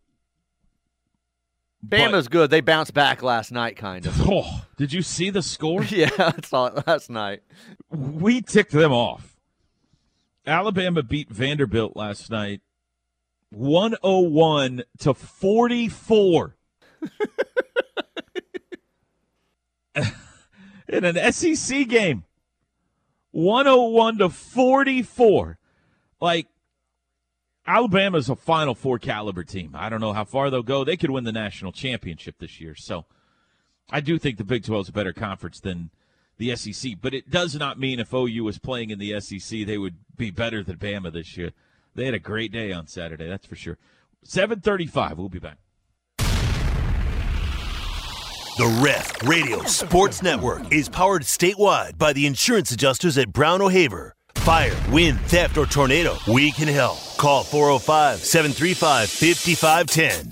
[1.82, 2.50] But- Bama's good.
[2.50, 4.20] They bounced back last night, kind of.
[4.28, 5.82] Oh, did you see the score?
[5.90, 7.42] yeah, I saw it last night.
[7.90, 9.36] we ticked them off.
[10.46, 12.60] Alabama beat Vanderbilt last night
[13.50, 16.56] 101 to 44.
[20.88, 22.24] In an SEC game.
[23.32, 25.58] 101 to 44.
[26.20, 26.46] Like
[27.66, 29.72] Alabama's a Final Four caliber team.
[29.74, 30.84] I don't know how far they'll go.
[30.84, 32.74] They could win the national championship this year.
[32.74, 33.06] So
[33.90, 35.90] I do think the Big 12 is a better conference than
[36.38, 39.78] the SEC, but it does not mean if OU was playing in the SEC, they
[39.78, 41.52] would be better than Bama this year.
[41.94, 43.78] They had a great day on Saturday, that's for sure.
[44.22, 45.58] 735, we'll be back.
[48.58, 54.15] The Ref Radio Sports Network is powered statewide by the insurance adjusters at Brown O'Haver.
[54.46, 57.00] Fire, wind, theft, or tornado, we can help.
[57.16, 60.30] Call 405 735 5510.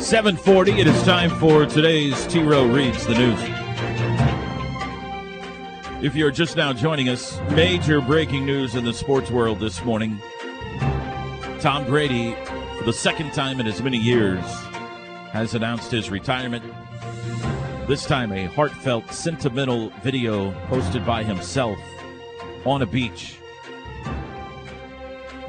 [0.00, 0.80] Seven forty.
[0.80, 3.38] It is time for today's T Row reads the news.
[6.02, 10.18] If you're just now joining us, major breaking news in the sports world this morning.
[11.62, 12.34] Tom Brady,
[12.76, 14.44] for the second time in as many years,
[15.30, 16.64] has announced his retirement.
[17.86, 21.78] This time, a heartfelt, sentimental video posted by himself
[22.66, 23.38] on a beach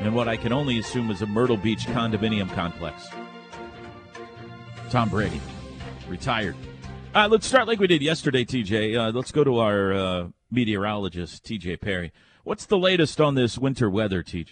[0.01, 3.07] in what I can only assume is a Myrtle Beach condominium complex.
[4.91, 5.41] Tom Brady,
[6.07, 6.55] retired.
[7.15, 8.95] Uh, let's start like we did yesterday, TJ.
[8.95, 12.11] Uh, let's go to our uh, meteorologist, TJ Perry.
[12.43, 14.49] What's the latest on this winter weather, TJ?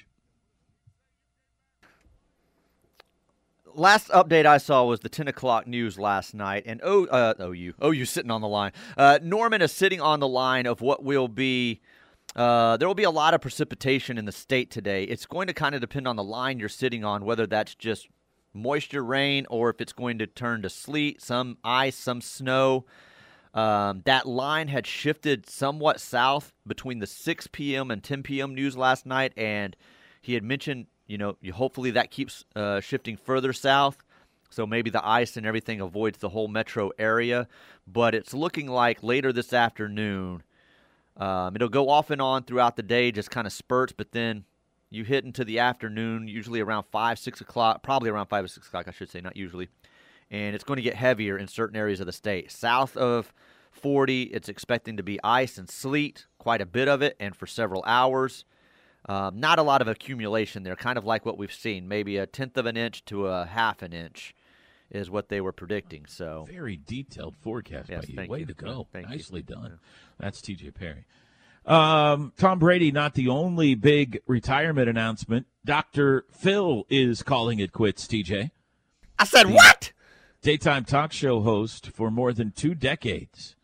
[3.76, 7.74] Last update I saw was the 10 o'clock news last night, and oh, uh, OU,
[7.84, 8.72] OU sitting on the line.
[8.98, 11.82] Uh, Norman is sitting on the line of what will be.
[12.36, 15.04] Uh, there will be a lot of precipitation in the state today.
[15.04, 18.08] It's going to kind of depend on the line you're sitting on, whether that's just
[18.54, 22.86] moisture rain or if it's going to turn to sleet, some ice, some snow.
[23.54, 27.92] Um, that line had shifted somewhat south between the 6 p.m.
[27.92, 28.56] and 10 p.m.
[28.56, 29.76] news last night, and
[30.22, 33.98] he had mentioned you know, you, hopefully that keeps uh, shifting further south.
[34.50, 37.50] So maybe the ice and everything avoids the whole metro area.
[37.86, 40.44] But it's looking like later this afternoon,
[41.18, 43.92] um, it'll go off and on throughout the day, just kind of spurts.
[43.92, 44.46] But then
[44.90, 48.68] you hit into the afternoon, usually around 5, 6 o'clock, probably around 5 or 6
[48.68, 49.68] o'clock, I should say, not usually.
[50.30, 52.54] And it's going to get heavier in certain areas of the state.
[52.54, 53.34] South of
[53.72, 57.48] 40, it's expecting to be ice and sleet, quite a bit of it, and for
[57.48, 58.46] several hours.
[59.08, 62.28] Um, not a lot of accumulation there, kind of like what we've seen, maybe a
[62.28, 64.36] tenth of an inch to a half an inch
[64.92, 66.06] is what they were predicting.
[66.06, 68.30] So very detailed forecast yes, by you.
[68.30, 68.46] Way you.
[68.48, 68.88] to go!
[68.92, 69.56] Thank Nicely you.
[69.56, 69.64] done.
[69.64, 69.78] Yeah.
[70.20, 70.72] That's T.J.
[70.72, 71.06] Perry.
[71.66, 75.48] Um, Tom Brady, not the only big retirement announcement.
[75.64, 76.26] Dr.
[76.32, 78.08] Phil is calling it quits.
[78.08, 78.52] T.J.
[79.18, 79.94] I said the what?
[80.42, 83.56] Daytime talk show host for more than two decades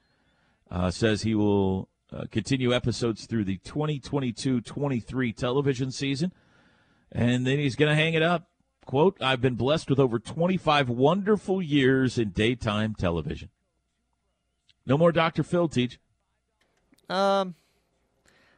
[0.70, 6.32] uh, says he will uh, continue episodes through the 2022-23 television season,
[7.12, 8.50] and then he's going to hang it up.
[8.86, 13.50] Quote, I've been blessed with over 25 wonderful years in daytime television.
[14.86, 15.44] No more Dr.
[15.44, 16.00] Phil, teach.
[17.10, 17.56] Um,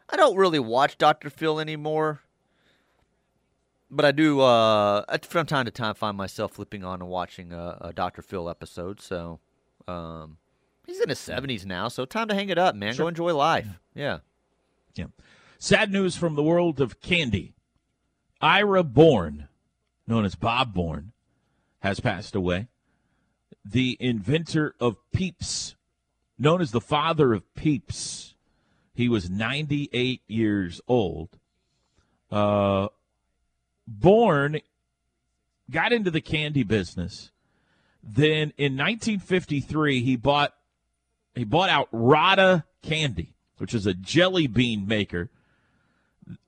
[0.08, 1.32] I don't really watch Dr.
[1.32, 2.22] Phil anymore,
[3.90, 7.78] but I do, uh, from time to time, find myself flipping on and watching a,
[7.82, 8.22] a Dr.
[8.22, 9.02] Phil episode.
[9.02, 9.40] So,
[9.88, 10.38] um,
[10.90, 12.94] he's in his 70s now, so time to hang it up, man.
[12.94, 13.06] Sure.
[13.06, 13.68] Go enjoy life.
[13.96, 14.20] Yeah.
[14.96, 15.06] Yeah.
[15.58, 17.54] Sad news from the world of candy.
[18.42, 19.50] Ira Born
[20.10, 21.12] known as Bob Born,
[21.80, 22.68] has passed away.
[23.64, 25.76] The inventor of Peeps,
[26.38, 28.34] known as the father of Peeps,
[28.94, 31.30] he was 98 years old.
[32.32, 32.88] Uh,
[33.88, 34.60] Born
[35.70, 37.32] got into the candy business.
[38.02, 40.54] Then in 1953, he bought
[41.36, 45.30] he bought out Rodda Candy, which is a jelly bean maker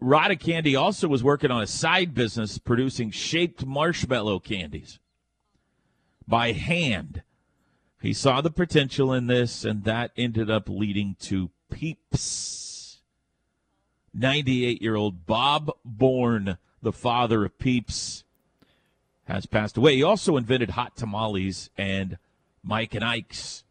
[0.01, 4.99] Rodda Candy also was working on a side business producing shaped marshmallow candies
[6.27, 7.23] by hand.
[8.01, 12.99] He saw the potential in this, and that ended up leading to Peeps.
[14.13, 18.23] 98 year old Bob Born, the father of Peeps,
[19.25, 19.95] has passed away.
[19.95, 22.17] He also invented hot tamales and
[22.63, 23.63] Mike and Ike's.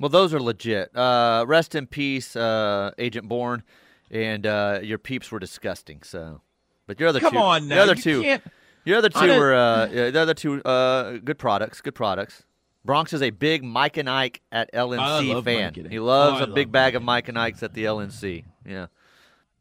[0.00, 0.96] Well, those are legit.
[0.96, 3.62] Uh, rest in peace, uh, Agent Bourne
[4.10, 6.02] and uh, your peeps were disgusting.
[6.02, 6.40] So,
[6.86, 7.76] but your other come two, on, now.
[7.76, 8.42] the other you two, can't...
[8.84, 11.80] your other two were uh, the other two uh, good products.
[11.80, 12.44] Good products.
[12.84, 15.74] Bronx is a big Mike and Ike at LNC fan.
[15.90, 18.44] He loves oh, a big bag of Mike and Ike's at the LNC.
[18.66, 18.86] Yeah.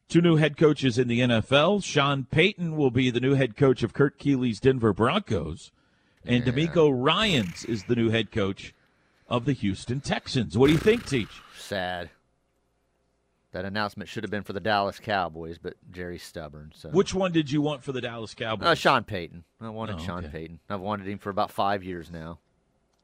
[0.08, 1.84] Two new head coaches in the NFL.
[1.84, 5.72] Sean Payton will be the new head coach of Kurt Keeley's Denver Broncos,
[6.26, 6.52] and yeah.
[6.52, 8.74] DeMeco Ryans is the new head coach
[9.30, 10.58] of the Houston Texans.
[10.58, 11.42] What do you think, Teach?
[11.58, 12.10] Sad.
[13.52, 16.72] That announcement should have been for the Dallas Cowboys, but Jerry's stubborn.
[16.76, 18.68] So which one did you want for the Dallas Cowboys?
[18.68, 19.44] Uh, Sean Payton.
[19.60, 20.30] I wanted oh, Sean okay.
[20.30, 20.60] Payton.
[20.70, 22.40] I've wanted him for about five years now.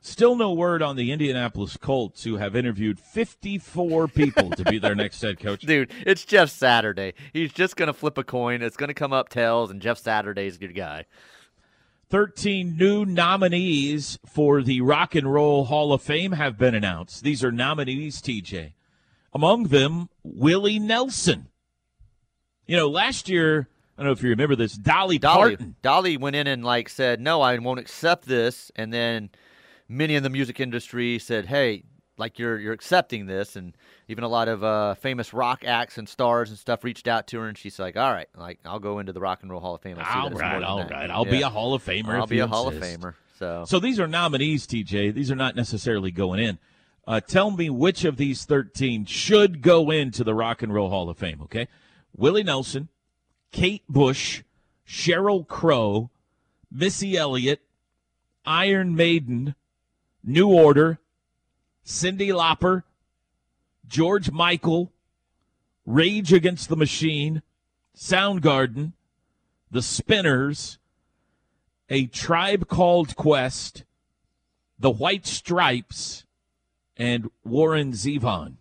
[0.01, 4.93] Still no word on the Indianapolis Colts, who have interviewed 54 people to be their
[4.93, 5.61] next head coach.
[5.61, 7.15] Dude, it's Jeff Saturday.
[7.33, 8.61] He's just going to flip a coin.
[8.61, 11.05] It's going to come up tails, and Jeff Saturday's a good guy.
[12.09, 17.23] 13 new nominees for the Rock and Roll Hall of Fame have been announced.
[17.23, 18.73] These are nominees, TJ.
[19.33, 21.47] Among them, Willie Nelson.
[22.67, 25.75] You know, last year, I don't know if you remember this, Dolly, Dolly Parton.
[25.81, 29.29] Dolly went in and like said, "No, I won't accept this." And then
[29.87, 31.83] many in the music industry said, "Hey,
[32.17, 33.75] like you're you're accepting this." And
[34.08, 37.39] even a lot of uh, famous rock acts and stars and stuff reached out to
[37.39, 39.75] her, and she's like, "All right, like I'll go into the Rock and Roll Hall
[39.75, 40.91] of Fame." I'll all right, all that.
[40.91, 41.32] right, I'll yeah.
[41.32, 42.19] be a Hall of Famer.
[42.19, 42.95] I'll be a Hall insist.
[42.95, 43.13] of Famer.
[43.38, 45.13] So, so these are nominees, TJ.
[45.13, 46.58] These are not necessarily going in.
[47.08, 51.10] Uh, tell me which of these 13 should go into the Rock and Roll Hall
[51.10, 51.67] of Fame, okay?
[52.15, 52.89] Willie Nelson,
[53.51, 54.41] Kate Bush,
[54.88, 56.10] Sheryl Crow,
[56.71, 57.62] Missy Elliott,
[58.45, 59.54] Iron Maiden,
[60.23, 60.99] New Order,
[61.86, 62.84] Cyndi Lauper,
[63.88, 64.91] George Michael,
[65.86, 67.41] Rage Against the Machine,
[67.95, 68.93] Soundgarden,
[69.69, 70.79] The Spinners,
[71.90, 73.83] A Tribe Called Quest,
[74.79, 76.25] The White Stripes,
[76.98, 78.56] and Warren Zevon?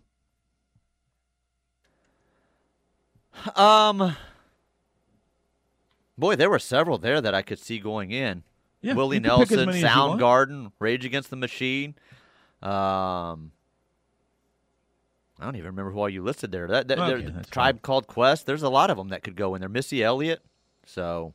[3.55, 4.15] Um,
[6.17, 8.43] boy, there were several there that I could see going in.
[8.81, 10.21] Yeah, Willie you can pick as Nelson, many as you want.
[10.21, 11.95] Soundgarden, Rage Against the Machine.
[12.65, 13.51] Um,
[15.39, 16.67] I don't even remember who all you listed there.
[16.67, 17.81] That, that Okay, that's Tribe fine.
[17.81, 18.45] Called Quest.
[18.45, 19.69] There's a lot of them that could go in there.
[19.69, 20.41] Missy Elliott.
[20.85, 21.33] So,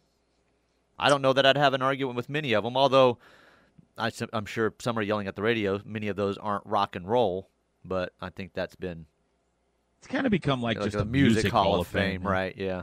[0.98, 2.76] I don't know that I'd have an argument with many of them.
[2.76, 3.18] Although,
[3.96, 5.80] I, am sure some are yelling at the radio.
[5.84, 7.48] Many of those aren't rock and roll,
[7.84, 9.06] but I think that's been
[9.98, 12.28] It's kind of become like, like just a a music, Hall, of Fame, yeah.
[12.28, 12.54] right?
[12.56, 12.82] Yeah.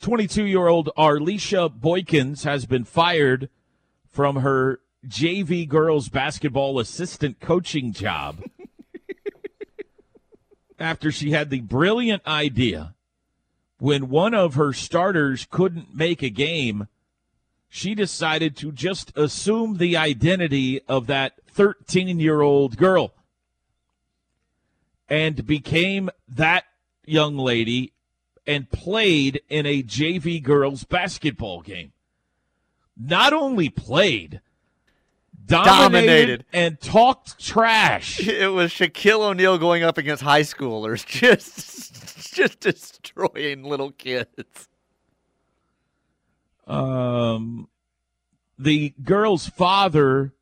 [0.00, 3.48] 22 year old Arlisha Boykins has been fired
[4.10, 8.42] from her JV girls basketball assistant coaching job
[10.78, 12.94] after she had the brilliant idea
[13.78, 16.88] when one of her starters couldn't make a game,
[17.68, 23.12] she decided to just assume the identity of that 13 year old girl
[25.08, 26.64] and became that
[27.04, 27.92] young lady
[28.46, 31.92] and played in a JV girls basketball game.
[32.96, 34.40] Not only played,
[35.46, 36.44] dominated, Dominated.
[36.52, 38.20] and talked trash.
[38.26, 44.68] It was Shaquille O'Neal going up against high schoolers, just just destroying little kids.
[46.66, 47.68] um,
[48.58, 50.32] the girl's father,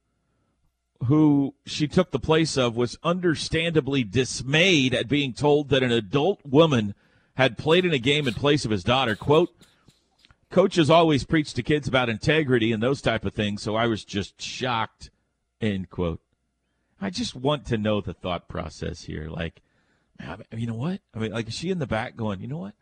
[1.06, 6.40] who she took the place of, was understandably dismayed at being told that an adult
[6.44, 6.94] woman
[7.34, 9.16] had played in a game in place of his daughter.
[9.16, 9.50] Quote,
[10.52, 14.04] coaches always preach to kids about integrity and those type of things, so I was
[14.04, 15.10] just shocked,
[15.60, 16.20] end quote.
[17.00, 19.28] I just want to know the thought process here.
[19.28, 19.62] Like,
[20.52, 21.00] you know what?
[21.12, 22.74] I mean, like, is she in the back going, you know what?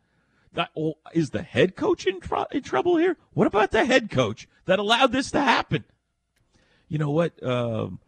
[0.52, 3.16] That, oh, is the head coach in, tr- in trouble here?
[3.32, 5.84] What about the head coach that allowed this to happen?
[6.88, 7.40] You know what?
[7.42, 8.00] Um,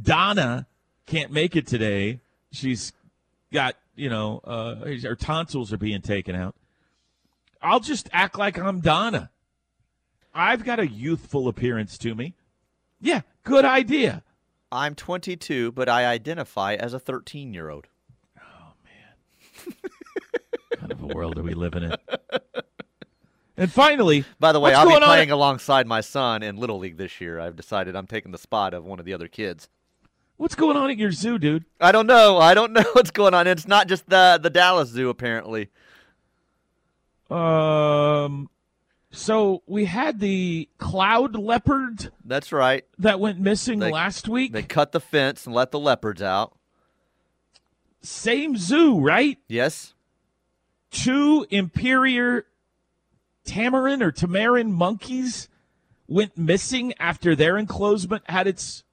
[0.00, 0.66] Donna
[1.04, 2.20] can't make it today.
[2.52, 2.92] She's
[3.52, 6.54] got, you know, uh, her tonsils are being taken out.
[7.60, 9.30] I'll just act like I'm Donna.
[10.34, 12.34] I've got a youthful appearance to me.
[13.00, 14.22] Yeah, good idea.
[14.70, 17.86] I'm 22, but I identify as a 13 year old.
[18.38, 19.74] Oh, man.
[20.78, 21.94] kind of a world are we living in?
[23.56, 26.78] And finally, By the way, I'll be going on playing alongside my son in Little
[26.78, 27.40] League this year.
[27.40, 29.68] I've decided I'm taking the spot of one of the other kids.
[30.36, 31.64] What's going on at your zoo, dude?
[31.80, 32.38] I don't know.
[32.38, 33.48] I don't know what's going on.
[33.48, 35.70] It's not just the the Dallas Zoo, apparently.
[37.30, 38.48] Um,
[39.10, 42.84] so we had the cloud leopard That's right.
[42.98, 44.52] that went missing They- last week.
[44.52, 46.56] They cut the fence and let the leopards out.
[48.00, 49.38] Same zoo, right?
[49.48, 49.94] Yes.
[50.90, 52.42] Two imperial
[53.44, 55.48] tamarin or tamarin monkeys
[56.06, 58.84] went missing after their enclosement had its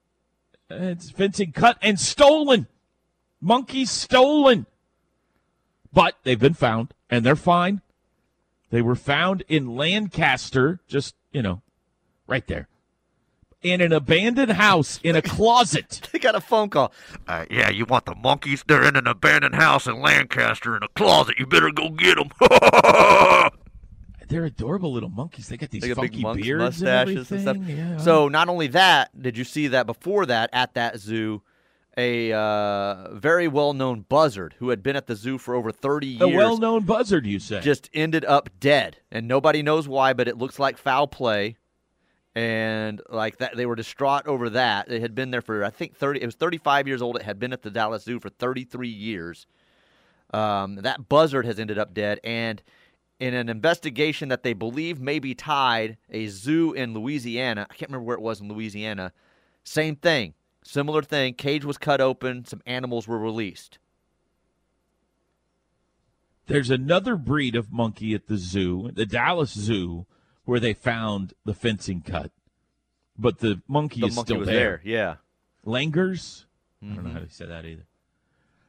[0.68, 2.66] its fencing cut and stolen.
[3.40, 4.66] Monkeys stolen.
[5.92, 7.80] But they've been found and they're fine.
[8.70, 11.62] They were found in Lancaster, just, you know,
[12.26, 12.68] right there.
[13.62, 16.00] In an abandoned house in a closet.
[16.12, 16.92] They got a phone call.
[17.28, 18.64] Uh, yeah, you want the monkeys?
[18.66, 21.38] They're in an abandoned house in Lancaster in a closet.
[21.38, 22.30] You better go get them.
[24.28, 25.48] They're adorable little monkeys.
[25.48, 27.56] They got these They got funky big monks, beards mustaches and, and stuff.
[27.56, 27.76] everything.
[27.76, 27.96] Yeah.
[27.98, 31.42] So not only that, did you see that before that at that zoo,
[31.96, 36.22] a uh, very well-known buzzard who had been at the zoo for over 30 years.
[36.22, 37.60] a well-known buzzard, you say?
[37.60, 41.56] just ended up dead, and nobody knows why, but it looks like foul play.
[42.34, 44.90] And like that, they were distraught over that.
[44.90, 46.20] It had been there for I think thirty.
[46.20, 47.16] It was thirty-five years old.
[47.16, 49.46] It had been at the Dallas Zoo for thirty-three years.
[50.34, 52.62] Um, that buzzard has ended up dead, and
[53.18, 57.66] in an investigation that they believe may be tied, a zoo in Louisiana.
[57.70, 59.12] I can't remember where it was in Louisiana.
[59.64, 60.34] Same thing,
[60.66, 61.34] similar thing.
[61.34, 62.44] Cage was cut open.
[62.44, 63.78] Some animals were released.
[66.46, 70.06] There's another breed of monkey at the zoo, the Dallas Zoo,
[70.44, 72.30] where they found the fencing cut,
[73.18, 74.80] but the monkey The is monkey still was there.
[74.84, 74.92] there.
[74.92, 75.14] Yeah.
[75.64, 76.44] Langurs.
[76.82, 77.12] I don't know Mm-hmm.
[77.14, 77.86] how to say that either.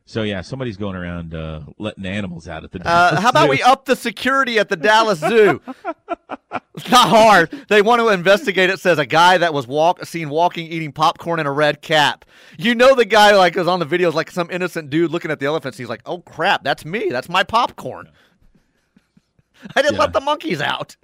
[0.10, 2.80] So yeah, somebody's going around uh, letting animals out at the.
[2.88, 5.60] Uh, how about we up the security at the Dallas Zoo?
[6.76, 7.52] it's not hard.
[7.68, 8.70] They want to investigate.
[8.70, 12.24] It says a guy that was walk seen walking eating popcorn in a red cap.
[12.58, 15.42] You know the guy like was on the videos like some innocent dude looking at
[15.42, 15.78] the elephants.
[15.78, 17.10] He's like, "Oh crap, that's me.
[17.10, 18.10] That's my popcorn."
[19.76, 20.00] I didn't Yeah.
[20.00, 20.96] let the monkeys out.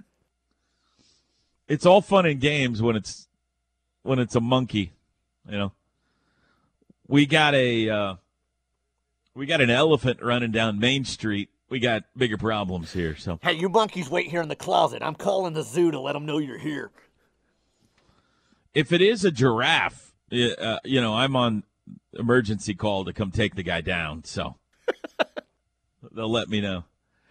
[1.68, 3.28] It's all fun and games when it's
[4.02, 4.92] when it's a monkey,
[5.46, 5.72] you know.
[7.06, 8.14] We got a uh,
[9.34, 11.50] we got an elephant running down Main Street.
[11.68, 13.16] We got bigger problems here.
[13.16, 15.02] So hey, you monkeys wait here in the closet.
[15.02, 16.90] I'm calling the zoo to let them know you're here.
[18.74, 21.62] if it is a giraffe, uh, you know, I'm on
[22.12, 24.24] emergency call to come take the guy down.
[24.24, 24.56] So
[26.12, 26.84] they'll let me know.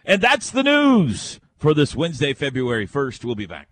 [0.04, 3.24] And that's the news for this Wednesday, February 1st.
[3.24, 3.68] We'll be back.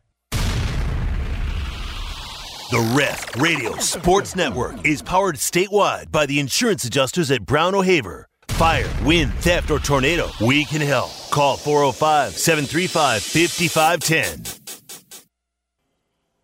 [2.73, 8.27] The Ref Radio Sports Network is powered statewide by the insurance adjusters at Brown O'Haver.
[8.49, 11.11] Fire, wind, theft, or tornado, we can help.
[11.31, 14.63] Call 405 735 5510.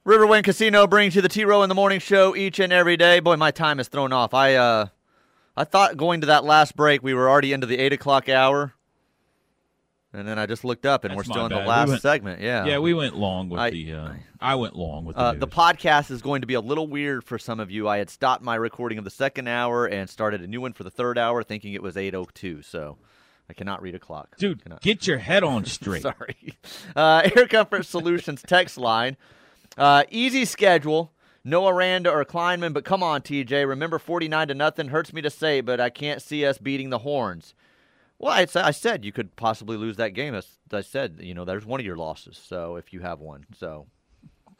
[0.06, 3.20] Riverwind Casino brings you the T Row in the Morning Show each and every day.
[3.20, 4.34] Boy, my time is thrown off.
[4.34, 4.88] I uh,
[5.56, 8.74] I thought going to that last break we were already into the eight o'clock hour.
[10.12, 11.64] And then I just looked up, and That's we're still in the bad.
[11.64, 12.40] We last went- segment.
[12.40, 12.64] Yeah.
[12.64, 13.92] Yeah, we went long with I- the.
[13.92, 14.08] Uh,
[14.40, 15.22] I went long with the.
[15.22, 17.86] Uh, the podcast is going to be a little weird for some of you.
[17.88, 20.82] I had stopped my recording of the second hour and started a new one for
[20.84, 22.64] the third hour, thinking it was 8:02.
[22.64, 22.96] So
[23.50, 24.36] I cannot read a clock.
[24.38, 26.02] Dude, get your head on straight.
[26.02, 26.54] Sorry.
[26.96, 29.16] Uh, Air Comfort Solutions text line.
[29.76, 31.12] Uh, easy schedule.
[31.44, 33.66] No Aranda or Kleinman, but come on, TJ.
[33.68, 34.88] Remember 49 to nothing.
[34.88, 37.54] Hurts me to say, but I can't see us beating the Horns.
[38.18, 40.34] Well, I, I said you could possibly lose that game.
[40.34, 42.36] As I said, you know, there's one of your losses.
[42.42, 43.86] So if you have one, so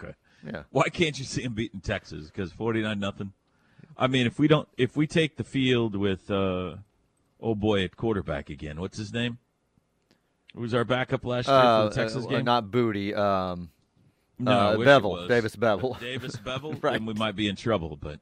[0.00, 0.14] Okay.
[0.46, 0.62] yeah.
[0.70, 2.26] Why can't you see them beating Texas?
[2.26, 3.32] Because forty nine nothing.
[3.96, 6.76] I mean, if we don't, if we take the field with, uh,
[7.40, 8.80] oh boy, at quarterback again.
[8.80, 9.38] What's his name?
[10.54, 12.44] Who was our backup last year Uh, for the Texas uh, game?
[12.44, 13.12] not Booty.
[13.14, 13.70] Um,
[14.38, 15.26] no, uh, I Beville.
[15.26, 15.94] Davis Beville.
[16.00, 16.74] Davis Beville.
[16.74, 16.92] Right.
[16.92, 17.96] Then we might be in trouble.
[18.00, 18.20] But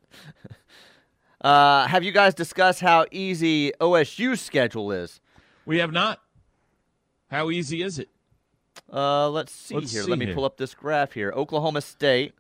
[1.43, 5.21] uh, have you guys discussed how easy OSU's schedule is?
[5.67, 6.21] We have not.
[7.31, 8.09] How easy is it?
[8.93, 10.03] Uh, let's see Let's here.
[10.05, 10.35] see Let me here.
[10.35, 11.33] pull up this graph here.
[11.33, 12.35] Oklahoma State,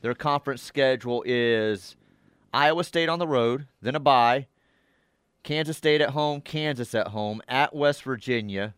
[0.00, 1.96] their conference schedule is
[2.52, 4.46] Iowa State on the road, then a bye,
[5.42, 8.74] Kansas State at home, Kansas at home, at West Virginia,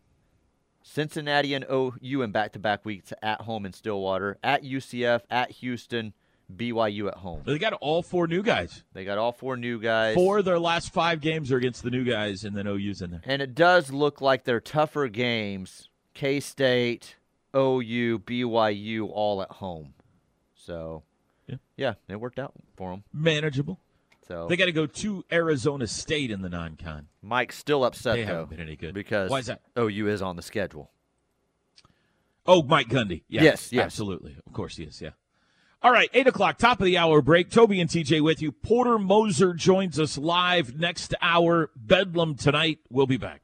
[0.83, 6.13] Cincinnati and OU in back-to-back weeks at home in Stillwater, at UCF, at Houston,
[6.57, 7.41] BYU at home.
[7.45, 8.83] They got all four new guys.
[8.93, 10.15] They got all four new guys.
[10.15, 13.11] Four of their last five games are against the new guys, and then OU's in
[13.11, 13.21] there.
[13.23, 15.89] And it does look like they're tougher games.
[16.13, 17.15] K State,
[17.55, 19.93] OU, BYU, all at home.
[20.55, 21.03] So,
[21.47, 21.55] Yeah.
[21.77, 23.03] yeah, it worked out for them.
[23.13, 23.79] Manageable.
[24.27, 27.07] So They got to go to Arizona State in the non-con.
[27.21, 28.93] Mike's still upset They though haven't been any good.
[28.93, 29.61] because Why is that?
[29.77, 30.91] OU is on the schedule.
[32.45, 33.23] Oh, Mike Gundy.
[33.27, 33.83] Yeah, Yes, yes.
[33.85, 34.35] absolutely.
[34.45, 35.01] Of course he is.
[35.01, 35.11] Yeah.
[35.83, 37.49] All right, eight o'clock, top of the hour break.
[37.49, 38.51] Toby and TJ with you.
[38.51, 41.71] Porter Moser joins us live next hour.
[41.75, 42.77] Bedlam tonight.
[42.91, 43.41] We'll be back.